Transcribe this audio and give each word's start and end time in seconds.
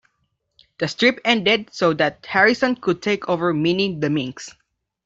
The 0.79 0.87
strip 0.87 1.19
ended 1.23 1.69
so 1.75 1.93
that 1.93 2.25
Harrison 2.25 2.75
could 2.75 3.03
take 3.03 3.29
over 3.29 3.53
Minnie 3.53 3.99
the 3.99 4.09
Minx. 4.09 4.49